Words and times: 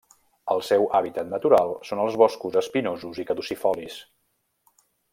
El 0.53 0.61
seu 0.69 0.85
hàbitat 0.99 1.29
natural 1.33 1.75
són 1.89 2.01
els 2.05 2.17
boscos 2.23 2.57
espinosos 2.65 3.23
i 3.25 3.27
caducifolis. 3.31 4.03